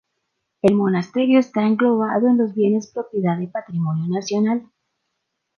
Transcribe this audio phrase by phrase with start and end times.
[0.63, 4.67] El monasterio está englobado en los bienes propiedad de Patrimonio Nacional.